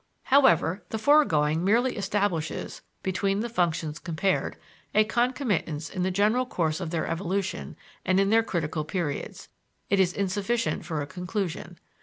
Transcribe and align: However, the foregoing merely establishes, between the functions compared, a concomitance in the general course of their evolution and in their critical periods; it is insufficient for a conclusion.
However, 0.23 0.83
the 0.89 0.97
foregoing 0.97 1.63
merely 1.63 1.95
establishes, 1.95 2.81
between 3.03 3.41
the 3.41 3.49
functions 3.49 3.99
compared, 3.99 4.57
a 4.95 5.03
concomitance 5.05 5.91
in 5.91 6.01
the 6.01 6.09
general 6.09 6.47
course 6.47 6.79
of 6.81 6.89
their 6.89 7.05
evolution 7.05 7.75
and 8.03 8.19
in 8.19 8.31
their 8.31 8.41
critical 8.41 8.83
periods; 8.83 9.47
it 9.91 9.99
is 9.99 10.11
insufficient 10.11 10.85
for 10.85 11.03
a 11.03 11.05
conclusion. 11.05 11.77